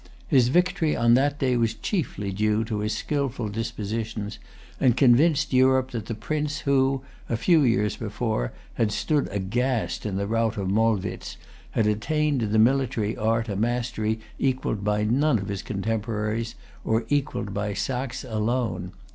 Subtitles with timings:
[0.27, 4.39] His victory on that day was chiefly due to his skilful dispositions,
[4.79, 8.51] and convinced Europe that the prince who, a few years before,
[8.81, 11.37] had stood aghast in the rout of Molwitz,
[11.73, 17.05] had attained in the military art a mastery equalled by none of his contemporaries, or
[17.09, 18.93] equalled by Saxe alone.